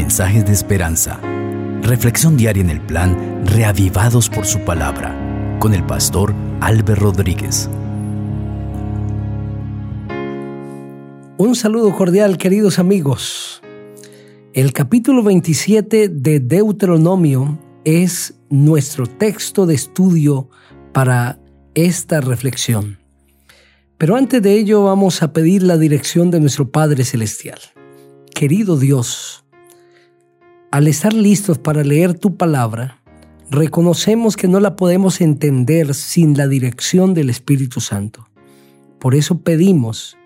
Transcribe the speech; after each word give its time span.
mensajes 0.00 0.46
de 0.46 0.52
esperanza. 0.52 1.20
Reflexión 1.82 2.34
diaria 2.34 2.62
en 2.62 2.70
el 2.70 2.80
plan 2.80 3.44
Reavivados 3.44 4.30
por 4.30 4.46
su 4.46 4.60
palabra 4.60 5.14
con 5.60 5.74
el 5.74 5.84
pastor 5.84 6.34
Álvaro 6.62 7.12
Rodríguez. 7.12 7.68
Un 11.36 11.54
saludo 11.54 11.94
cordial 11.94 12.38
queridos 12.38 12.78
amigos. 12.78 13.60
El 14.54 14.72
capítulo 14.72 15.22
27 15.22 16.08
de 16.08 16.40
Deuteronomio 16.40 17.58
es 17.84 18.32
nuestro 18.48 19.06
texto 19.06 19.66
de 19.66 19.74
estudio 19.74 20.48
para 20.94 21.38
esta 21.74 22.22
reflexión. 22.22 22.98
Pero 23.98 24.16
antes 24.16 24.40
de 24.40 24.54
ello 24.54 24.82
vamos 24.84 25.22
a 25.22 25.34
pedir 25.34 25.62
la 25.62 25.76
dirección 25.76 26.30
de 26.30 26.40
nuestro 26.40 26.70
Padre 26.70 27.04
Celestial. 27.04 27.60
Querido 28.34 28.78
Dios, 28.78 29.39
al 30.70 30.86
estar 30.86 31.12
listos 31.12 31.58
para 31.58 31.82
leer 31.82 32.14
tu 32.14 32.36
palabra, 32.36 33.00
reconocemos 33.50 34.36
que 34.36 34.48
no 34.48 34.60
la 34.60 34.76
podemos 34.76 35.20
entender 35.20 35.94
sin 35.94 36.36
la 36.36 36.46
dirección 36.46 37.12
del 37.14 37.30
Espíritu 37.30 37.80
Santo. 37.80 38.28
Por 39.00 39.14
eso 39.14 39.40
pedimos 39.40 40.16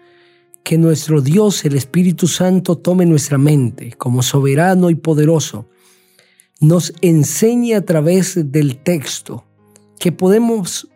que 0.63 0.77
nuestro 0.77 1.23
Dios, 1.23 1.65
el 1.65 1.77
Espíritu 1.77 2.27
Santo, 2.27 2.77
tome 2.77 3.07
nuestra 3.07 3.39
mente 3.39 3.93
como 3.97 4.23
soberano 4.23 4.91
y 4.91 4.95
poderoso, 4.95 5.69
nos 6.61 6.93
enseñe 7.01 7.75
a 7.75 7.85
través 7.85 8.51
del 8.53 8.77
texto 8.77 9.45
que 9.99 10.13
podemos 10.13 10.89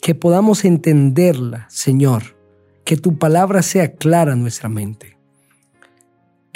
que 0.00 0.14
podamos 0.14 0.66
entenderla, 0.66 1.66
Señor, 1.70 2.36
que 2.84 2.98
tu 2.98 3.16
palabra 3.16 3.62
sea 3.62 3.94
clara 3.94 4.34
en 4.34 4.42
nuestra 4.42 4.68
mente. 4.68 5.13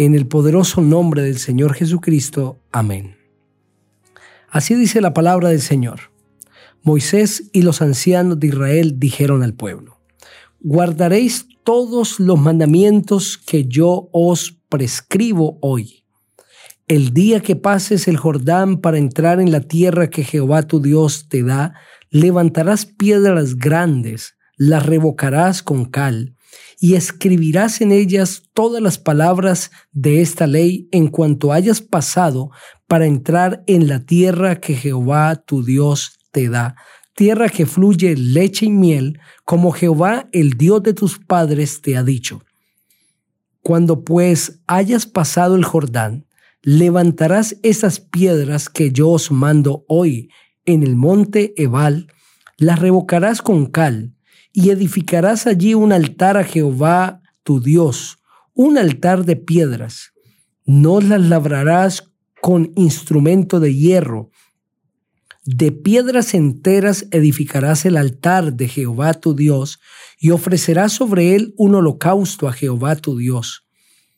En 0.00 0.14
el 0.14 0.28
poderoso 0.28 0.80
nombre 0.80 1.22
del 1.22 1.38
Señor 1.38 1.74
Jesucristo. 1.74 2.60
Amén. 2.70 3.16
Así 4.48 4.76
dice 4.76 5.00
la 5.00 5.12
palabra 5.12 5.48
del 5.48 5.60
Señor. 5.60 6.12
Moisés 6.84 7.50
y 7.52 7.62
los 7.62 7.82
ancianos 7.82 8.38
de 8.38 8.46
Israel 8.46 8.94
dijeron 9.00 9.42
al 9.42 9.54
pueblo, 9.54 9.98
guardaréis 10.60 11.48
todos 11.64 12.20
los 12.20 12.38
mandamientos 12.38 13.38
que 13.38 13.66
yo 13.66 14.08
os 14.12 14.56
prescribo 14.68 15.58
hoy. 15.62 16.04
El 16.86 17.12
día 17.12 17.40
que 17.40 17.56
pases 17.56 18.06
el 18.06 18.18
Jordán 18.18 18.80
para 18.80 18.98
entrar 18.98 19.40
en 19.40 19.50
la 19.50 19.62
tierra 19.62 20.10
que 20.10 20.22
Jehová 20.22 20.62
tu 20.62 20.80
Dios 20.80 21.28
te 21.28 21.42
da, 21.42 21.74
levantarás 22.08 22.86
piedras 22.86 23.56
grandes, 23.56 24.36
las 24.56 24.86
revocarás 24.86 25.64
con 25.64 25.86
cal, 25.86 26.36
y 26.80 26.94
escribirás 26.94 27.80
en 27.80 27.92
ellas 27.92 28.42
todas 28.54 28.82
las 28.82 28.98
palabras 28.98 29.70
de 29.92 30.20
esta 30.20 30.46
ley 30.46 30.88
en 30.92 31.08
cuanto 31.08 31.52
hayas 31.52 31.80
pasado 31.80 32.50
para 32.86 33.06
entrar 33.06 33.64
en 33.66 33.88
la 33.88 34.04
tierra 34.04 34.60
que 34.60 34.74
Jehová 34.74 35.36
tu 35.36 35.64
Dios 35.64 36.18
te 36.30 36.48
da, 36.48 36.76
tierra 37.14 37.48
que 37.48 37.66
fluye 37.66 38.16
leche 38.16 38.66
y 38.66 38.70
miel, 38.70 39.18
como 39.44 39.72
Jehová 39.72 40.28
el 40.32 40.52
Dios 40.52 40.82
de 40.82 40.94
tus 40.94 41.18
padres 41.18 41.82
te 41.82 41.96
ha 41.96 42.02
dicho. 42.02 42.42
Cuando 43.62 44.04
pues 44.04 44.60
hayas 44.66 45.06
pasado 45.06 45.56
el 45.56 45.64
Jordán, 45.64 46.26
levantarás 46.62 47.56
esas 47.62 48.00
piedras 48.00 48.68
que 48.68 48.92
yo 48.92 49.10
os 49.10 49.30
mando 49.30 49.84
hoy 49.88 50.30
en 50.64 50.82
el 50.82 50.96
monte 50.96 51.54
Ebal, 51.56 52.12
las 52.56 52.78
revocarás 52.78 53.42
con 53.42 53.66
cal, 53.66 54.14
y 54.58 54.70
edificarás 54.70 55.46
allí 55.46 55.74
un 55.74 55.92
altar 55.92 56.36
a 56.36 56.42
Jehová 56.42 57.22
tu 57.44 57.60
Dios, 57.60 58.18
un 58.54 58.76
altar 58.76 59.24
de 59.24 59.36
piedras. 59.36 60.14
No 60.64 61.00
las 61.00 61.20
labrarás 61.20 62.10
con 62.42 62.72
instrumento 62.74 63.60
de 63.60 63.72
hierro. 63.72 64.32
De 65.44 65.70
piedras 65.70 66.34
enteras 66.34 67.06
edificarás 67.12 67.86
el 67.86 67.96
altar 67.96 68.54
de 68.54 68.66
Jehová 68.66 69.14
tu 69.14 69.36
Dios, 69.36 69.78
y 70.18 70.32
ofrecerás 70.32 70.92
sobre 70.92 71.36
él 71.36 71.54
un 71.56 71.76
holocausto 71.76 72.48
a 72.48 72.52
Jehová 72.52 72.96
tu 72.96 73.16
Dios. 73.16 73.64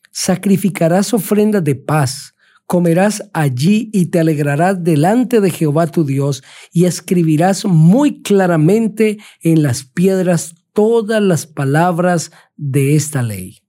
Sacrificarás 0.09 1.13
ofrendas 1.13 1.63
de 1.63 1.75
paz, 1.75 2.33
comerás 2.71 3.29
allí 3.33 3.89
y 3.91 4.05
te 4.05 4.21
alegrarás 4.21 4.81
delante 4.81 5.41
de 5.41 5.51
Jehová 5.51 5.87
tu 5.87 6.05
Dios 6.05 6.41
y 6.71 6.85
escribirás 6.85 7.65
muy 7.65 8.21
claramente 8.21 9.17
en 9.41 9.61
las 9.61 9.83
piedras 9.83 10.55
todas 10.71 11.21
las 11.21 11.45
palabras 11.45 12.31
de 12.55 12.95
esta 12.95 13.23
ley. 13.23 13.59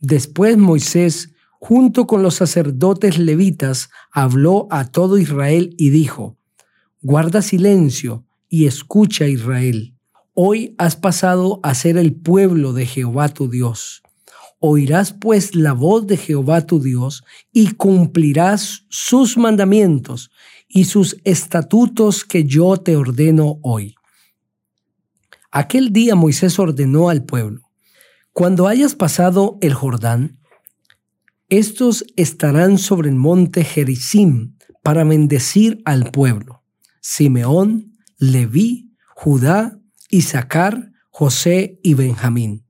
Después 0.00 0.56
Moisés, 0.56 1.34
junto 1.60 2.06
con 2.06 2.22
los 2.22 2.36
sacerdotes 2.36 3.18
levitas, 3.18 3.90
habló 4.10 4.68
a 4.70 4.90
todo 4.90 5.18
Israel 5.18 5.74
y 5.76 5.90
dijo, 5.90 6.38
Guarda 7.02 7.42
silencio 7.42 8.24
y 8.48 8.64
escucha 8.64 9.26
Israel. 9.26 9.98
Hoy 10.32 10.74
has 10.78 10.96
pasado 10.96 11.60
a 11.62 11.74
ser 11.74 11.98
el 11.98 12.14
pueblo 12.14 12.72
de 12.72 12.86
Jehová 12.86 13.28
tu 13.28 13.50
Dios. 13.50 14.02
Oirás 14.60 15.12
pues 15.12 15.54
la 15.54 15.72
voz 15.72 16.06
de 16.06 16.16
Jehová 16.16 16.66
tu 16.66 16.80
Dios 16.80 17.22
y 17.52 17.74
cumplirás 17.74 18.84
sus 18.88 19.36
mandamientos 19.36 20.30
y 20.66 20.84
sus 20.84 21.16
estatutos 21.24 22.24
que 22.24 22.44
yo 22.44 22.76
te 22.76 22.96
ordeno 22.96 23.58
hoy. 23.62 23.94
Aquel 25.52 25.92
día 25.92 26.16
Moisés 26.16 26.58
ordenó 26.58 27.08
al 27.08 27.24
pueblo, 27.24 27.62
cuando 28.32 28.66
hayas 28.66 28.94
pasado 28.94 29.58
el 29.60 29.74
Jordán, 29.74 30.40
estos 31.48 32.04
estarán 32.16 32.78
sobre 32.78 33.08
el 33.08 33.14
monte 33.14 33.64
Gerizim 33.64 34.56
para 34.82 35.04
bendecir 35.04 35.80
al 35.84 36.10
pueblo. 36.10 36.64
Simeón, 37.00 37.96
Leví, 38.18 38.92
Judá, 39.14 39.78
Isaacar, 40.10 40.90
José 41.10 41.78
y 41.82 41.94
Benjamín 41.94 42.67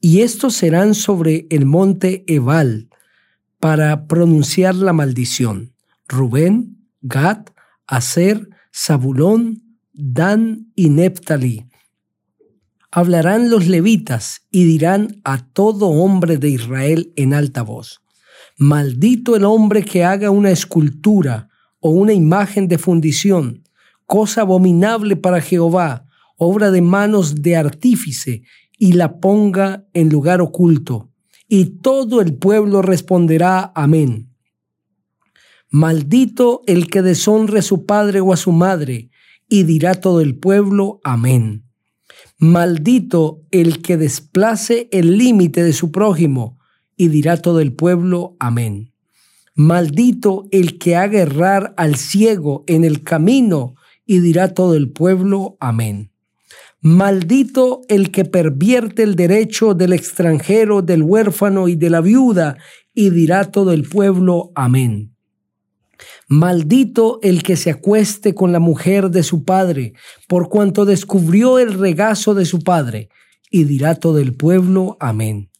y 0.00 0.20
estos 0.20 0.54
serán 0.54 0.94
sobre 0.94 1.46
el 1.50 1.66
monte 1.66 2.24
Ebal 2.26 2.88
para 3.58 4.06
pronunciar 4.06 4.74
la 4.74 4.92
maldición. 4.92 5.74
Rubén, 6.06 6.88
Gad, 7.00 7.46
Aser, 7.86 8.48
Zabulón, 8.74 9.62
Dan 9.92 10.70
y 10.76 10.90
Neptalí. 10.90 11.66
Hablarán 12.90 13.50
los 13.50 13.66
levitas 13.66 14.46
y 14.50 14.64
dirán 14.64 15.20
a 15.24 15.46
todo 15.46 15.88
hombre 15.88 16.38
de 16.38 16.50
Israel 16.50 17.12
en 17.16 17.34
alta 17.34 17.62
voz, 17.62 18.00
maldito 18.56 19.36
el 19.36 19.44
hombre 19.44 19.84
que 19.84 20.04
haga 20.04 20.30
una 20.30 20.50
escultura 20.50 21.48
o 21.80 21.90
una 21.90 22.12
imagen 22.12 22.66
de 22.68 22.78
fundición, 22.78 23.64
cosa 24.06 24.42
abominable 24.42 25.16
para 25.16 25.40
Jehová, 25.40 26.06
obra 26.36 26.70
de 26.70 26.80
manos 26.80 27.42
de 27.42 27.56
artífice, 27.56 28.42
y 28.78 28.92
la 28.92 29.18
ponga 29.20 29.84
en 29.92 30.08
lugar 30.08 30.40
oculto, 30.40 31.10
y 31.48 31.80
todo 31.80 32.20
el 32.20 32.34
pueblo 32.34 32.80
responderá 32.80 33.72
amén. 33.74 34.32
Maldito 35.70 36.62
el 36.66 36.88
que 36.88 37.02
deshonre 37.02 37.58
a 37.58 37.62
su 37.62 37.84
padre 37.84 38.20
o 38.20 38.32
a 38.32 38.36
su 38.36 38.52
madre, 38.52 39.10
y 39.48 39.64
dirá 39.64 39.94
todo 39.94 40.20
el 40.20 40.38
pueblo 40.38 41.00
amén. 41.04 41.64
Maldito 42.38 43.42
el 43.50 43.82
que 43.82 43.96
desplace 43.96 44.88
el 44.92 45.18
límite 45.18 45.64
de 45.64 45.72
su 45.72 45.90
prójimo, 45.90 46.58
y 46.96 47.08
dirá 47.08 47.36
todo 47.36 47.60
el 47.60 47.72
pueblo 47.72 48.36
amén. 48.38 48.92
Maldito 49.54 50.46
el 50.52 50.78
que 50.78 50.96
haga 50.96 51.20
errar 51.20 51.74
al 51.76 51.96
ciego 51.96 52.64
en 52.66 52.84
el 52.84 53.02
camino, 53.02 53.74
y 54.06 54.20
dirá 54.20 54.54
todo 54.54 54.74
el 54.74 54.90
pueblo 54.90 55.56
amén. 55.60 56.12
Maldito 56.80 57.82
el 57.88 58.12
que 58.12 58.24
pervierte 58.24 59.02
el 59.02 59.16
derecho 59.16 59.74
del 59.74 59.92
extranjero, 59.92 60.80
del 60.80 61.02
huérfano 61.02 61.66
y 61.66 61.74
de 61.74 61.90
la 61.90 62.00
viuda, 62.00 62.56
y 62.94 63.10
dirá 63.10 63.50
todo 63.50 63.72
el 63.72 63.82
pueblo, 63.82 64.52
amén. 64.54 65.12
Maldito 66.28 67.18
el 67.22 67.42
que 67.42 67.56
se 67.56 67.70
acueste 67.70 68.32
con 68.34 68.52
la 68.52 68.60
mujer 68.60 69.10
de 69.10 69.24
su 69.24 69.44
padre, 69.44 69.94
por 70.28 70.48
cuanto 70.48 70.84
descubrió 70.84 71.58
el 71.58 71.74
regazo 71.74 72.34
de 72.34 72.44
su 72.44 72.60
padre, 72.60 73.08
y 73.50 73.64
dirá 73.64 73.96
todo 73.96 74.18
el 74.18 74.36
pueblo, 74.36 74.96
amén. 75.00 75.50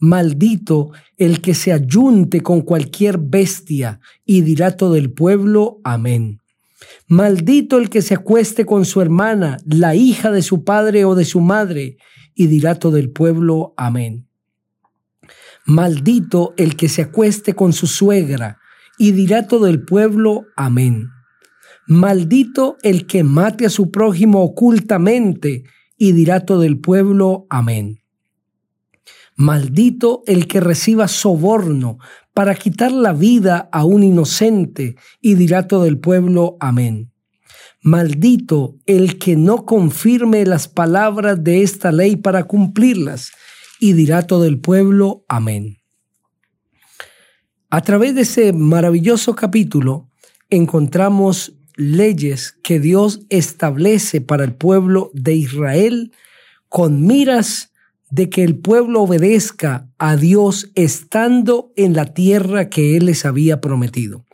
Maldito 0.00 0.90
el 1.16 1.42
que 1.42 1.54
se 1.54 1.72
ayunte 1.72 2.40
con 2.42 2.62
cualquier 2.62 3.18
bestia, 3.18 4.00
y 4.24 4.40
dirá 4.40 4.76
todo 4.76 4.96
el 4.96 5.12
pueblo, 5.12 5.80
amén. 5.84 6.40
Maldito 7.08 7.78
el 7.78 7.88
que 7.88 8.02
se 8.02 8.14
acueste 8.14 8.66
con 8.66 8.84
su 8.84 9.00
hermana, 9.00 9.58
la 9.64 9.94
hija 9.94 10.30
de 10.30 10.42
su 10.42 10.64
padre 10.64 11.04
o 11.04 11.14
de 11.14 11.24
su 11.24 11.40
madre, 11.40 11.96
y 12.34 12.48
dirá 12.48 12.74
todo 12.74 12.96
el 12.96 13.10
pueblo, 13.10 13.74
amén. 13.76 14.28
Maldito 15.64 16.54
el 16.56 16.76
que 16.76 16.88
se 16.88 17.02
acueste 17.02 17.54
con 17.54 17.72
su 17.72 17.86
suegra, 17.86 18.58
y 18.98 19.12
dirá 19.12 19.46
todo 19.46 19.66
el 19.66 19.84
pueblo, 19.84 20.46
amén. 20.56 21.08
Maldito 21.86 22.76
el 22.82 23.06
que 23.06 23.24
mate 23.24 23.66
a 23.66 23.70
su 23.70 23.90
prójimo 23.90 24.42
ocultamente, 24.42 25.64
y 25.96 26.12
dirá 26.12 26.44
todo 26.44 26.62
el 26.62 26.78
pueblo, 26.78 27.46
amén. 27.48 28.00
Maldito 29.36 30.22
el 30.26 30.46
que 30.48 30.60
reciba 30.60 31.08
soborno 31.08 31.98
para 32.32 32.54
quitar 32.54 32.90
la 32.90 33.12
vida 33.12 33.68
a 33.70 33.84
un 33.84 34.02
inocente, 34.02 34.96
y 35.20 35.34
dirá 35.34 35.68
todo 35.68 35.84
el 35.84 35.98
pueblo, 35.98 36.56
amén. 36.58 37.12
Maldito 37.82 38.78
el 38.86 39.18
que 39.18 39.36
no 39.36 39.64
confirme 39.64 40.44
las 40.46 40.68
palabras 40.68 41.44
de 41.44 41.62
esta 41.62 41.92
ley 41.92 42.16
para 42.16 42.44
cumplirlas, 42.44 43.32
y 43.78 43.92
dirá 43.92 44.26
todo 44.26 44.46
el 44.46 44.58
pueblo, 44.58 45.24
amén. 45.28 45.78
A 47.68 47.82
través 47.82 48.14
de 48.14 48.22
ese 48.22 48.52
maravilloso 48.54 49.34
capítulo 49.34 50.10
encontramos 50.48 51.52
leyes 51.76 52.56
que 52.62 52.80
Dios 52.80 53.20
establece 53.28 54.22
para 54.22 54.44
el 54.44 54.54
pueblo 54.54 55.10
de 55.12 55.34
Israel 55.34 56.12
con 56.68 57.04
miras 57.06 57.72
de 58.10 58.30
que 58.30 58.44
el 58.44 58.58
pueblo 58.58 59.02
obedezca 59.02 59.90
a 59.98 60.16
Dios 60.16 60.70
estando 60.74 61.72
en 61.76 61.94
la 61.94 62.06
tierra 62.06 62.68
que 62.68 62.96
Él 62.96 63.06
les 63.06 63.24
había 63.24 63.60
prometido. 63.60 64.24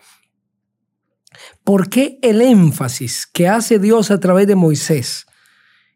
¿Por 1.65 1.89
qué 1.89 2.19
el 2.23 2.43
énfasis 2.43 3.27
que 3.27 3.49
hace 3.49 3.79
Dios 3.79 4.11
a 4.11 4.21
través 4.21 4.47
de 4.47 4.57
Moisés 4.57 5.27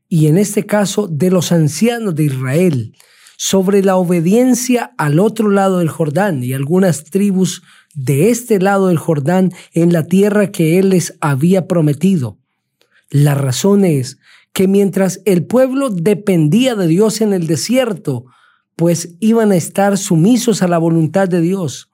y 0.09 0.29
en 0.29 0.39
este 0.39 0.65
caso 0.65 1.09
de 1.09 1.31
los 1.31 1.53
ancianos 1.53 2.15
de 2.15 2.25
Israel 2.25 2.97
sobre 3.37 3.83
la 3.83 3.97
obediencia 3.97 4.95
al 4.97 5.19
otro 5.19 5.51
lado 5.51 5.79
del 5.79 5.89
Jordán 5.89 6.43
y 6.43 6.53
algunas 6.53 7.05
tribus 7.05 7.63
de 7.95 8.31
este 8.31 8.61
lado 8.61 8.89
del 8.89 8.99
Jordán 8.99 9.53
en 9.73 9.93
la 9.93 10.07
tierra 10.07 10.51
que 10.53 10.79
Él 10.79 10.91
les 10.91 11.15
había 11.21 11.67
prometido? 11.67 12.39
La 13.11 13.35
razón 13.35 13.85
es 13.85 14.19
que 14.57 14.69
mientras 14.69 15.21
el 15.27 15.45
pueblo 15.45 15.91
dependía 15.91 16.75
de 16.75 16.87
Dios 16.87 17.21
en 17.21 17.35
el 17.35 17.47
desierto, 17.47 18.25
pues 18.75 19.15
iban 19.21 19.53
a 19.53 19.57
estar 19.57 19.99
sumisos 19.99 20.63
a 20.63 20.67
la 20.67 20.79
voluntad 20.79 21.29
de 21.29 21.43
Dios 21.43 21.91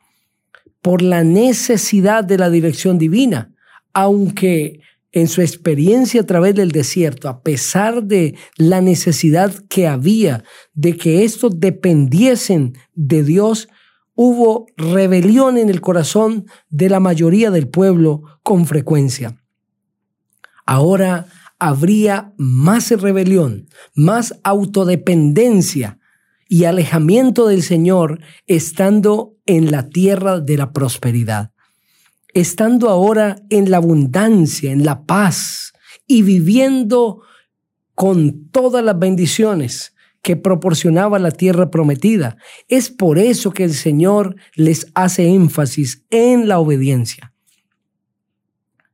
por 0.81 1.03
la 1.03 1.25
necesidad 1.25 2.23
de 2.23 2.39
la 2.39 2.51
dirección 2.51 2.99
divina, 2.99 3.53
aunque 3.93 4.79
en 5.11 5.27
su 5.27 5.41
experiencia 5.41 6.21
a 6.21 6.25
través 6.25 6.55
del 6.55 6.71
desierto, 6.71 7.29
a 7.29 7.43
pesar 7.43 8.05
de 8.05 8.37
la 8.57 8.81
necesidad 8.81 9.53
que 9.69 9.89
había 9.89 10.45
de 10.73 10.97
que 10.97 11.25
estos 11.25 11.59
dependiesen 11.59 12.75
de 12.95 13.25
Dios, 13.25 13.71
hubo 14.15 14.67
rebelión 14.77 15.59
en 15.59 15.69
el 15.69 15.81
corazón 15.81 16.47
de 16.71 16.89
la 16.89 17.01
mayoría 17.01 17.51
del 17.51 17.67
pueblo 17.67 18.23
con 18.45 18.67
frecuencia. 18.67 19.43
Ahora 20.65 21.27
habría 21.63 22.35
más 22.39 22.91
rebelión, 22.91 23.69
más 23.95 24.35
autodependencia 24.43 26.01
y 26.49 26.65
alejamiento 26.65 27.47
del 27.47 27.63
Señor 27.63 28.19
estando 28.49 29.37
en 29.47 29.71
la 29.71 29.89
tierra 29.89 30.41
de 30.41 30.57
la 30.57 30.73
prosperidad. 30.73 31.53
Estando 32.35 32.89
ahora 32.89 33.37
en 33.49 33.71
la 33.71 33.77
abundancia, 33.77 34.73
en 34.73 34.85
la 34.85 35.05
paz 35.05 35.73
y 36.09 36.23
viviendo 36.23 37.23
con 37.95 38.49
todas 38.51 38.85
las 38.85 38.99
bendiciones 38.99 39.95
que 40.21 40.35
proporcionaba 40.35 41.21
la 41.21 41.31
tierra 41.31 41.71
prometida. 41.71 42.39
Es 42.67 42.91
por 42.91 43.21
eso 43.21 43.53
que 43.53 43.63
el 43.63 43.75
Señor 43.75 44.35
les 44.57 44.89
hace 44.97 45.29
énfasis 45.29 46.05
en 46.11 46.49
la 46.49 46.59
obediencia. 46.59 47.32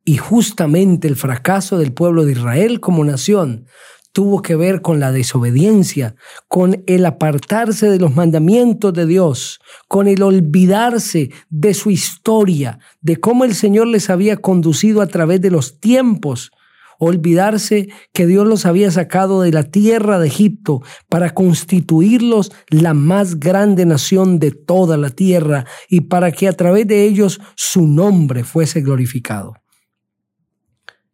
Y 0.09 0.17
justamente 0.17 1.07
el 1.07 1.17
fracaso 1.17 1.77
del 1.77 1.93
pueblo 1.93 2.25
de 2.25 2.33
Israel 2.33 2.81
como 2.81 3.05
nación 3.05 3.67
tuvo 4.13 4.41
que 4.41 4.57
ver 4.57 4.81
con 4.81 5.01
la 5.01 5.13
desobediencia, 5.13 6.15
con 6.49 6.83
el 6.87 7.05
apartarse 7.05 7.91
de 7.91 7.99
los 7.99 8.17
mandamientos 8.17 8.95
de 8.95 9.05
Dios, 9.05 9.61
con 9.87 10.09
el 10.09 10.23
olvidarse 10.23 11.29
de 11.51 11.75
su 11.75 11.91
historia, 11.91 12.79
de 13.03 13.19
cómo 13.19 13.45
el 13.45 13.55
Señor 13.55 13.89
les 13.89 14.09
había 14.09 14.39
conducido 14.39 15.03
a 15.03 15.09
través 15.09 15.43
de 15.43 15.51
los 15.51 15.79
tiempos, 15.79 16.53
olvidarse 16.99 17.91
que 18.15 18.27
Dios 18.27 18.47
los 18.47 18.65
había 18.65 18.91
sacado 18.91 19.43
de 19.43 19.53
la 19.53 19.65
tierra 19.65 20.19
de 20.19 20.29
Egipto 20.29 20.81
para 21.11 21.35
constituirlos 21.35 22.51
la 22.71 22.95
más 22.95 23.39
grande 23.39 23.85
nación 23.85 24.39
de 24.39 24.53
toda 24.53 24.97
la 24.97 25.11
tierra 25.11 25.67
y 25.87 26.01
para 26.01 26.33
que 26.33 26.49
a 26.49 26.55
través 26.55 26.87
de 26.87 27.05
ellos 27.05 27.43
su 27.57 27.87
nombre 27.87 28.43
fuese 28.43 28.81
glorificado. 28.81 29.53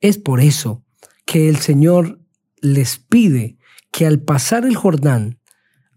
Es 0.04 0.18
por 0.18 0.42
eso 0.42 0.84
que 1.24 1.48
el 1.48 1.56
Señor 1.56 2.20
les 2.60 2.98
pide 2.98 3.56
que 3.90 4.04
al 4.04 4.20
pasar 4.20 4.66
el 4.66 4.76
Jordán, 4.76 5.38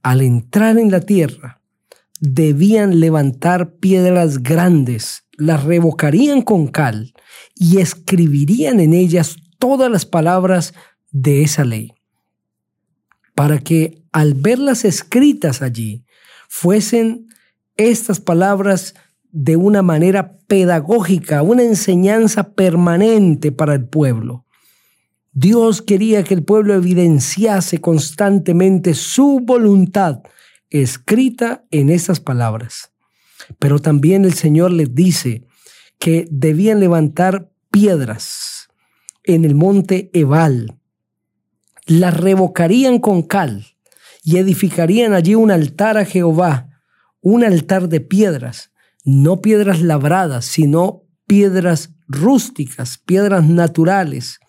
al 0.01 0.21
entrar 0.21 0.77
en 0.77 0.91
la 0.91 1.01
tierra, 1.01 1.59
debían 2.21 3.01
levantar 3.01 3.75
piedras 3.79 4.41
grandes, 4.41 5.25
las 5.33 5.65
revocarían 5.65 6.41
con 6.41 6.67
cal 6.67 7.13
y 7.53 7.79
escribirían 7.79 8.79
en 8.79 8.93
ellas 8.93 9.35
todas 9.59 9.91
las 9.91 10.05
palabras 10.05 10.73
de 11.11 11.43
esa 11.43 11.65
ley, 11.65 11.91
para 13.35 13.59
que 13.59 14.05
al 14.13 14.35
verlas 14.35 14.85
escritas 14.85 15.61
allí, 15.61 16.05
fuesen 16.47 17.27
estas 17.75 18.21
palabras 18.21 18.95
de 19.39 19.55
una 19.55 19.83
manera 19.83 20.39
pedagógica, 20.47 21.43
una 21.43 21.61
enseñanza 21.61 22.55
permanente 22.55 23.51
para 23.51 23.75
el 23.75 23.85
pueblo. 23.85 24.45
Dios 25.31 25.83
quería 25.83 26.23
que 26.23 26.33
el 26.33 26.43
pueblo 26.43 26.73
evidenciase 26.73 27.79
constantemente 27.79 28.95
su 28.95 29.39
voluntad 29.43 30.23
escrita 30.71 31.65
en 31.69 31.91
esas 31.91 32.19
palabras. 32.19 32.91
Pero 33.59 33.77
también 33.77 34.25
el 34.25 34.33
Señor 34.33 34.71
les 34.71 34.95
dice 34.95 35.45
que 35.99 36.27
debían 36.31 36.79
levantar 36.79 37.51
piedras 37.69 38.69
en 39.23 39.45
el 39.45 39.53
monte 39.53 40.09
Ebal, 40.13 40.79
las 41.85 42.17
revocarían 42.17 42.97
con 42.97 43.21
cal 43.21 43.67
y 44.23 44.37
edificarían 44.37 45.13
allí 45.13 45.35
un 45.35 45.51
altar 45.51 45.99
a 45.99 46.05
Jehová, 46.05 46.81
un 47.21 47.43
altar 47.43 47.87
de 47.87 48.01
piedras, 48.01 48.71
no 49.03 49.41
piedras 49.41 49.81
labradas, 49.81 50.45
sino 50.45 51.03
piedras 51.25 51.93
rústicas, 52.07 52.97
piedras 52.97 53.47
naturales. 53.47 54.39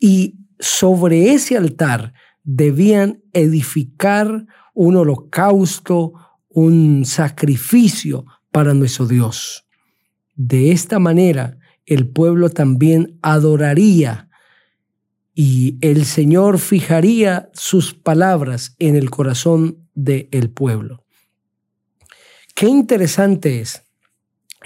Y 0.00 0.38
sobre 0.58 1.32
ese 1.32 1.56
altar 1.56 2.12
debían 2.42 3.22
edificar 3.32 4.46
un 4.74 4.96
holocausto, 4.96 6.12
un 6.48 7.04
sacrificio 7.04 8.24
para 8.50 8.74
nuestro 8.74 9.06
Dios. 9.06 9.66
De 10.34 10.70
esta 10.70 10.98
manera, 10.98 11.58
el 11.86 12.08
pueblo 12.08 12.50
también 12.50 13.18
adoraría 13.22 14.28
y 15.34 15.78
el 15.80 16.04
Señor 16.04 16.58
fijaría 16.58 17.50
sus 17.52 17.94
palabras 17.94 18.74
en 18.78 18.96
el 18.96 19.10
corazón 19.10 19.88
del 19.94 20.50
pueblo. 20.50 21.05
Qué 22.56 22.68
interesante 22.68 23.60
es 23.60 23.82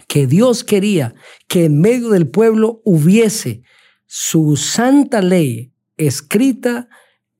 que 0.06 0.28
Dios 0.28 0.62
quería 0.62 1.12
que 1.49 1.64
en 1.64 1.80
medio 1.80 2.11
del 2.11 2.30
pueblo 2.30 2.80
hubiese 2.85 3.64
su 4.06 4.56
santa 4.56 5.20
ley 5.20 5.73
escrita 5.97 6.88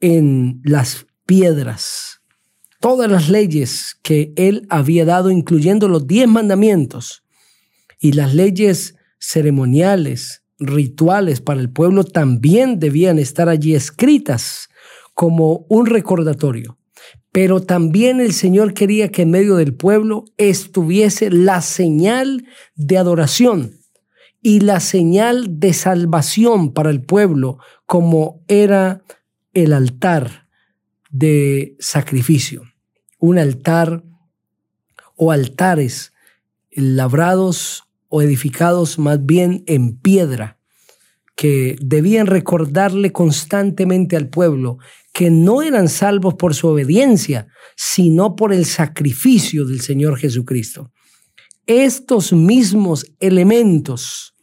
en 0.01 0.61
las 0.65 1.07
piedras. 1.25 2.21
Todas 2.81 3.09
las 3.09 3.29
leyes 3.29 3.97
que 4.03 4.33
él 4.35 4.67
había 4.71 5.05
dado, 5.05 5.31
incluyendo 5.31 5.87
los 5.87 6.09
diez 6.09 6.27
mandamientos 6.27 7.23
y 8.01 8.15
las 8.15 8.35
leyes 8.35 8.97
ceremoniales, 9.21 10.43
rituales 10.59 11.41
para 11.41 11.61
el 11.61 11.71
pueblo, 11.71 12.03
también 12.03 12.81
debían 12.81 13.21
estar 13.21 13.49
allí 13.49 13.77
escritas 13.77 14.69
como 15.15 15.65
un 15.69 15.87
recordatorio. 15.87 16.80
Pero 17.33 17.63
también 17.63 18.21
el 18.21 18.33
Señor 18.33 18.75
quería 18.75 19.11
que 19.11 19.23
en 19.23 19.31
medio 19.31 19.57
del 19.57 19.75
pueblo 19.75 20.25
estuviese 20.37 21.31
la 21.31 21.63
señal 21.63 22.47
de 22.75 22.99
adoración 22.99 23.81
y 24.43 24.61
la 24.61 24.81
señal 24.81 25.61
de 25.61 25.73
salvación 25.73 26.73
para 26.73 26.91
el 26.91 27.03
pueblo, 27.03 27.59
como 27.87 28.43
era 28.49 29.03
el 29.53 29.73
altar 29.73 30.49
de 31.11 31.77
sacrificio. 31.79 32.63
Un 33.19 33.39
altar 33.39 34.03
o 35.17 35.33
altares 35.33 36.13
labrados 36.71 37.85
o 38.09 38.23
edificados 38.23 38.99
más 38.99 39.25
bien 39.25 39.63
en 39.67 39.97
piedra, 39.97 40.59
que 41.37 41.77
debían 41.81 42.27
recordarle 42.27 43.13
constantemente 43.13 44.17
al 44.17 44.29
pueblo 44.29 44.79
que 45.13 45.31
no 45.31 45.63
eran 45.63 45.89
salvos 45.89 46.35
por 46.35 46.55
su 46.55 46.69
obediencia, 46.69 47.49
sino 47.77 48.37
por 48.37 48.53
el 48.53 48.65
sacrificio 48.65 49.65
del 49.65 49.81
Señor 49.81 50.19
Jesucristo. 50.19 50.91
Estos 51.67 52.33
mismos 52.33 53.07
elementos, 53.21 54.35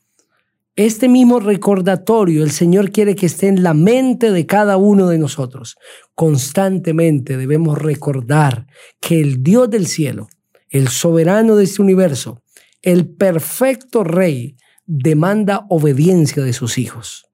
este 0.76 1.10
mismo 1.10 1.40
recordatorio, 1.40 2.44
el 2.44 2.52
Señor 2.52 2.92
quiere 2.92 3.16
que 3.16 3.26
esté 3.26 3.48
en 3.48 3.64
la 3.64 3.74
mente 3.74 4.32
de 4.32 4.46
cada 4.46 4.78
uno 4.78 5.08
de 5.08 5.18
nosotros. 5.18 5.76
constantemente 6.16 7.38
debemos 7.38 7.78
recordar 7.78 8.68
que 9.00 9.20
el 9.20 9.44
Dios 9.44 9.70
del 9.70 9.88
cielo, 9.88 10.28
el 10.70 10.88
soberano 10.88 11.56
de 11.56 11.64
este 11.64 11.82
universo, 11.82 12.42
el 12.82 13.08
perfecto 13.08 14.04
rey, 14.04 14.56
demanda 14.86 15.66
obediencia 15.70 16.44
de 16.44 16.54
sus 16.54 16.78
hijos. 16.78 17.27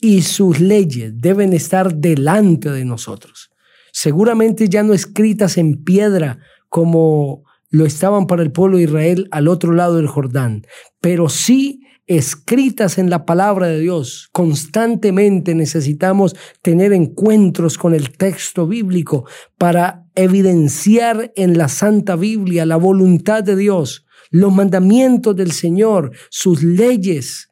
Y 0.00 0.22
sus 0.22 0.60
leyes 0.60 1.12
deben 1.16 1.52
estar 1.52 1.94
delante 1.94 2.70
de 2.70 2.84
nosotros. 2.84 3.50
Seguramente 3.92 4.68
ya 4.68 4.82
no 4.82 4.92
escritas 4.92 5.56
en 5.56 5.82
piedra 5.82 6.38
como 6.68 7.44
lo 7.70 7.86
estaban 7.86 8.26
para 8.26 8.42
el 8.42 8.52
pueblo 8.52 8.76
de 8.76 8.84
Israel 8.84 9.28
al 9.30 9.48
otro 9.48 9.72
lado 9.72 9.96
del 9.96 10.06
Jordán, 10.06 10.66
pero 11.00 11.28
sí 11.28 11.80
escritas 12.06 12.98
en 12.98 13.10
la 13.10 13.24
palabra 13.24 13.66
de 13.66 13.80
Dios. 13.80 14.28
Constantemente 14.32 15.54
necesitamos 15.54 16.36
tener 16.62 16.92
encuentros 16.92 17.78
con 17.78 17.94
el 17.94 18.16
texto 18.16 18.66
bíblico 18.66 19.26
para 19.58 20.06
evidenciar 20.14 21.32
en 21.36 21.58
la 21.58 21.68
Santa 21.68 22.16
Biblia 22.16 22.64
la 22.64 22.76
voluntad 22.76 23.42
de 23.42 23.56
Dios, 23.56 24.06
los 24.30 24.52
mandamientos 24.52 25.34
del 25.34 25.52
Señor, 25.52 26.12
sus 26.30 26.62
leyes, 26.62 27.50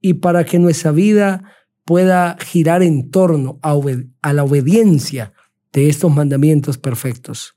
y 0.00 0.14
para 0.14 0.44
que 0.44 0.58
nuestra 0.58 0.90
vida 0.90 1.44
pueda 1.84 2.36
girar 2.40 2.82
en 2.82 3.10
torno 3.10 3.58
a, 3.62 4.32
la 4.32 4.44
obediencia 4.44 5.32
de 5.72 5.88
estos 5.88 6.14
mandamientos 6.14 6.78
perfectos. 6.78 7.54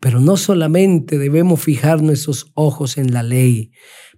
Pero 0.00 0.20
no 0.20 0.36
solamente 0.36 1.18
debemos 1.18 1.62
fijar 1.62 2.02
nuestros 2.02 2.50
ojos 2.54 2.98
en 2.98 3.12
la 3.12 3.22
ley, 3.22 3.72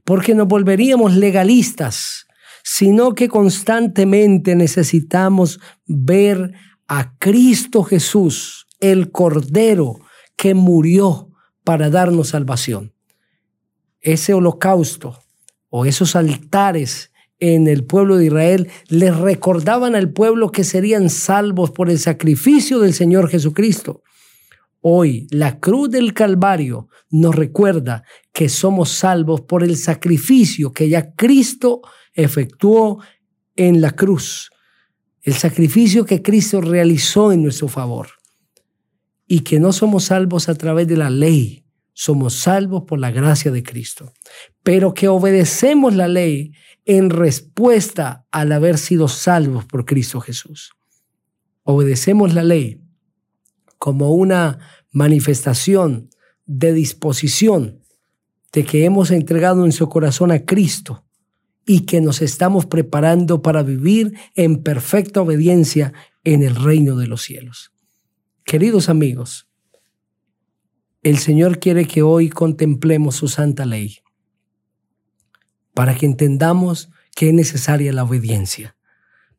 porque 0.04 0.34
nos 0.34 0.48
volveríamos 0.48 1.14
legalistas, 1.14 2.26
sino 2.64 3.14
que 3.14 3.28
constantemente 3.28 4.56
necesitamos 4.56 5.60
ver 5.86 6.52
a 6.88 7.16
Cristo 7.18 7.84
Jesús, 7.84 8.66
el 8.80 9.10
Cordero 9.10 10.00
que 10.36 10.54
murió 10.54 11.30
para 11.64 11.90
darnos 11.90 12.28
salvación. 12.28 12.94
Ese 14.00 14.32
holocausto 14.32 15.18
o 15.68 15.84
esos 15.84 16.16
altares 16.16 17.12
en 17.40 17.68
el 17.68 17.84
pueblo 17.84 18.16
de 18.16 18.26
Israel 18.26 18.68
les 18.88 19.16
recordaban 19.16 19.94
al 19.94 20.12
pueblo 20.12 20.50
que 20.50 20.64
serían 20.64 21.10
salvos 21.10 21.70
por 21.70 21.90
el 21.90 21.98
sacrificio 21.98 22.80
del 22.80 22.94
Señor 22.94 23.28
Jesucristo. 23.28 24.02
Hoy 24.80 25.26
la 25.30 25.58
cruz 25.58 25.90
del 25.90 26.14
Calvario 26.14 26.88
nos 27.10 27.34
recuerda 27.34 28.04
que 28.32 28.48
somos 28.48 28.90
salvos 28.90 29.40
por 29.40 29.64
el 29.64 29.76
sacrificio 29.76 30.72
que 30.72 30.88
ya 30.88 31.14
Cristo 31.14 31.82
efectuó 32.14 33.00
en 33.56 33.80
la 33.80 33.92
cruz, 33.92 34.50
el 35.22 35.34
sacrificio 35.34 36.04
que 36.04 36.22
Cristo 36.22 36.60
realizó 36.60 37.32
en 37.32 37.42
nuestro 37.42 37.68
favor, 37.68 38.08
y 39.26 39.40
que 39.40 39.58
no 39.58 39.72
somos 39.72 40.04
salvos 40.04 40.48
a 40.48 40.54
través 40.54 40.86
de 40.86 40.96
la 40.96 41.10
ley, 41.10 41.64
somos 42.00 42.34
salvos 42.34 42.84
por 42.84 43.00
la 43.00 43.10
gracia 43.10 43.50
de 43.50 43.64
Cristo, 43.64 44.12
pero 44.62 44.94
que 44.94 45.08
obedecemos 45.08 45.96
la 45.96 46.06
ley 46.06 46.52
en 46.84 47.10
respuesta 47.10 48.24
al 48.30 48.52
haber 48.52 48.78
sido 48.78 49.08
salvos 49.08 49.64
por 49.64 49.84
Cristo 49.84 50.20
Jesús. 50.20 50.70
Obedecemos 51.64 52.34
la 52.34 52.44
ley 52.44 52.80
como 53.78 54.12
una 54.12 54.60
manifestación 54.92 56.10
de 56.46 56.72
disposición 56.72 57.82
de 58.52 58.64
que 58.64 58.84
hemos 58.84 59.10
entregado 59.10 59.56
nuestro 59.56 59.88
corazón 59.88 60.30
a 60.30 60.44
Cristo 60.44 61.04
y 61.66 61.80
que 61.80 62.00
nos 62.00 62.22
estamos 62.22 62.64
preparando 62.66 63.42
para 63.42 63.64
vivir 63.64 64.14
en 64.36 64.62
perfecta 64.62 65.20
obediencia 65.20 65.92
en 66.22 66.44
el 66.44 66.54
reino 66.54 66.94
de 66.94 67.08
los 67.08 67.22
cielos. 67.22 67.72
Queridos 68.44 68.88
amigos, 68.88 69.47
el 71.08 71.16
Señor 71.16 71.58
quiere 71.58 71.86
que 71.86 72.02
hoy 72.02 72.28
contemplemos 72.28 73.16
su 73.16 73.28
santa 73.28 73.64
ley 73.64 74.00
para 75.72 75.94
que 75.94 76.04
entendamos 76.04 76.90
que 77.16 77.28
es 77.28 77.34
necesaria 77.34 77.94
la 77.94 78.04
obediencia, 78.04 78.76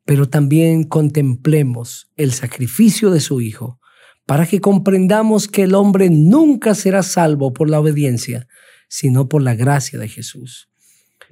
pero 0.04 0.28
también 0.28 0.84
contemplemos 0.84 2.10
el 2.16 2.32
sacrificio 2.32 3.12
de 3.12 3.20
su 3.20 3.40
Hijo 3.40 3.80
para 4.26 4.48
que 4.48 4.62
comprendamos 4.62 5.48
que 5.48 5.64
el 5.64 5.76
hombre 5.76 6.10
nunca 6.10 6.74
será 6.74 7.04
salvo 7.04 7.54
por 7.54 7.70
la 7.70 7.80
obediencia, 7.80 8.48
sino 8.88 9.30
por 9.30 9.44
la 9.44 9.54
gracia 9.54 10.00
de 10.00 10.08
Jesús. 10.08 10.70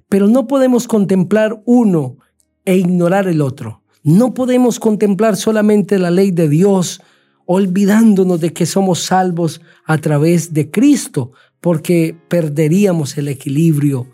Pero 0.08 0.28
no 0.28 0.46
podemos 0.46 0.88
contemplar 0.88 1.64
uno 1.66 2.18
e 2.64 2.76
ignorar 2.76 3.28
el 3.28 3.42
otro. 3.42 3.82
No 4.04 4.36
podemos 4.36 4.80
contemplar 4.80 5.36
solamente 5.36 5.98
la 5.98 6.12
ley 6.12 6.30
de 6.30 6.48
Dios, 6.48 7.02
olvidándonos 7.48 8.40
de 8.40 8.54
que 8.54 8.66
somos 8.66 9.04
salvos 9.04 9.62
a 9.86 9.98
través 9.98 10.54
de 10.54 10.70
Cristo, 10.70 11.32
porque 11.62 12.16
perderíamos 12.28 13.18
el 13.18 13.30
equilibrio 13.30 14.08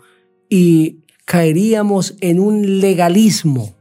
y 0.48 1.00
caeríamos 1.24 2.16
en 2.20 2.40
un 2.40 2.80
legalismo, 2.80 3.74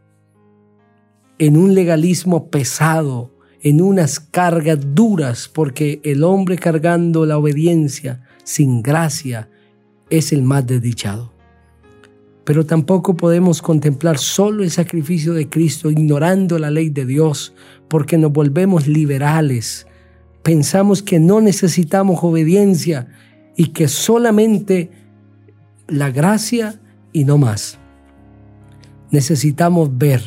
en 1.38 1.56
un 1.56 1.76
legalismo 1.76 2.50
pesado, 2.50 3.38
en 3.62 3.80
unas 3.80 4.20
cargas 4.20 4.80
duras, 4.94 5.48
porque 5.48 6.02
el 6.04 6.24
hombre 6.24 6.58
cargando 6.58 7.26
la 7.26 7.38
obediencia 7.38 8.24
sin 8.44 8.82
gracia 8.82 9.50
es 10.10 10.34
el 10.34 10.42
más 10.42 10.66
desdichado. 10.66 11.33
Pero 12.44 12.66
tampoco 12.66 13.16
podemos 13.16 13.62
contemplar 13.62 14.18
solo 14.18 14.64
el 14.64 14.72
sacrificio 14.72 15.34
de 15.34 15.50
Cristo 15.50 15.90
ignorando 15.90 16.60
la 16.60 16.72
ley 16.72 16.90
de 16.90 17.06
Dios, 17.06 17.54
porque 17.88 18.18
nos 18.18 18.34
volvemos 18.34 18.88
liberales. 18.88 19.88
Pensamos 20.44 21.02
que 21.02 21.20
no 21.20 21.40
necesitamos 21.40 22.20
obediencia 22.22 23.08
y 23.56 23.68
que 23.68 23.88
solamente 23.88 24.92
la 25.88 26.12
gracia 26.12 26.82
y 27.14 27.24
no 27.24 27.38
más. 27.38 27.80
Necesitamos 29.12 29.98
ver 29.98 30.22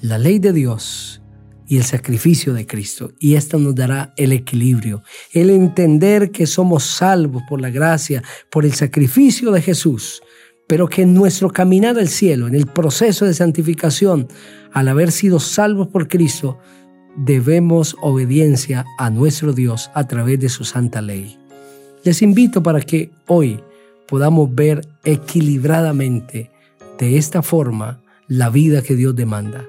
la 0.00 0.18
ley 0.18 0.38
de 0.38 0.52
Dios 0.52 1.22
y 1.68 1.76
el 1.76 1.84
sacrificio 1.84 2.54
de 2.54 2.66
Cristo. 2.66 3.12
Y 3.18 3.34
esto 3.34 3.58
nos 3.58 3.74
dará 3.74 4.14
el 4.16 4.32
equilibrio, 4.32 5.02
el 5.32 5.50
entender 5.50 6.30
que 6.30 6.46
somos 6.46 6.84
salvos 6.84 7.42
por 7.48 7.60
la 7.60 7.70
gracia, 7.70 8.22
por 8.50 8.64
el 8.64 8.72
sacrificio 8.72 9.50
de 9.50 9.62
Jesús, 9.62 10.22
pero 10.66 10.88
que 10.88 11.02
en 11.02 11.14
nuestro 11.14 11.50
caminar 11.50 11.98
al 11.98 12.08
cielo, 12.08 12.48
en 12.48 12.54
el 12.54 12.66
proceso 12.66 13.24
de 13.24 13.34
santificación, 13.34 14.28
al 14.72 14.88
haber 14.88 15.12
sido 15.12 15.40
salvos 15.40 15.88
por 15.88 16.08
Cristo, 16.08 16.58
debemos 17.16 17.96
obediencia 18.00 18.84
a 18.98 19.10
nuestro 19.10 19.52
Dios 19.52 19.90
a 19.94 20.06
través 20.06 20.40
de 20.40 20.48
su 20.48 20.64
santa 20.64 21.00
ley. 21.00 21.38
Les 22.04 22.22
invito 22.22 22.62
para 22.62 22.80
que 22.80 23.10
hoy 23.26 23.60
podamos 24.06 24.54
ver 24.54 24.86
equilibradamente 25.04 26.50
de 26.98 27.16
esta 27.16 27.42
forma 27.42 28.00
la 28.28 28.50
vida 28.50 28.82
que 28.82 28.96
Dios 28.96 29.14
demanda 29.14 29.66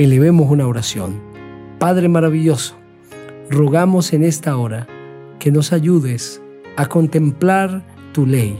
elevemos 0.00 0.50
una 0.50 0.66
oración. 0.66 1.20
Padre 1.78 2.08
maravilloso, 2.08 2.74
rogamos 3.50 4.14
en 4.14 4.24
esta 4.24 4.56
hora 4.56 4.86
que 5.38 5.52
nos 5.52 5.74
ayudes 5.74 6.40
a 6.76 6.86
contemplar 6.86 7.84
tu 8.14 8.24
ley 8.24 8.58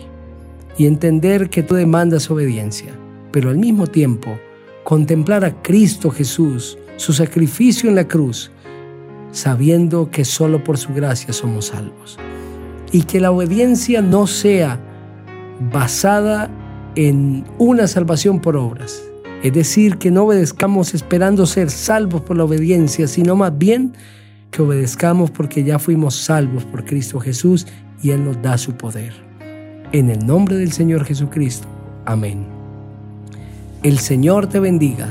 y 0.76 0.86
entender 0.86 1.50
que 1.50 1.62
tú 1.62 1.74
demandas 1.74 2.30
obediencia, 2.30 2.92
pero 3.32 3.50
al 3.50 3.58
mismo 3.58 3.86
tiempo 3.86 4.38
contemplar 4.84 5.44
a 5.44 5.62
Cristo 5.62 6.10
Jesús, 6.10 6.78
su 6.96 7.12
sacrificio 7.12 7.88
en 7.88 7.96
la 7.96 8.08
cruz, 8.08 8.50
sabiendo 9.32 10.10
que 10.10 10.24
solo 10.24 10.64
por 10.64 10.78
su 10.78 10.92
gracia 10.92 11.32
somos 11.32 11.66
salvos. 11.66 12.18
Y 12.92 13.02
que 13.02 13.20
la 13.20 13.30
obediencia 13.30 14.02
no 14.02 14.26
sea 14.26 14.80
basada 15.72 16.50
en 16.96 17.44
una 17.58 17.86
salvación 17.86 18.40
por 18.40 18.56
obras, 18.56 19.02
es 19.42 19.52
decir, 19.52 19.96
que 19.96 20.10
no 20.10 20.24
obedezcamos 20.24 20.92
esperando 20.92 21.46
ser 21.46 21.70
salvos 21.70 22.22
por 22.22 22.36
la 22.36 22.44
obediencia, 22.44 23.06
sino 23.06 23.36
más 23.36 23.56
bien 23.56 23.94
que 24.50 24.62
obedezcamos 24.62 25.30
porque 25.30 25.62
ya 25.62 25.78
fuimos 25.78 26.16
salvos 26.16 26.64
por 26.64 26.84
Cristo 26.84 27.20
Jesús 27.20 27.66
y 28.02 28.10
Él 28.10 28.24
nos 28.24 28.42
da 28.42 28.58
su 28.58 28.72
poder. 28.72 29.29
En 29.92 30.08
el 30.08 30.24
nombre 30.24 30.54
del 30.54 30.70
Señor 30.70 31.04
Jesucristo. 31.04 31.66
Amén. 32.04 32.46
El 33.82 33.98
Señor 33.98 34.46
te 34.46 34.60
bendiga 34.60 35.08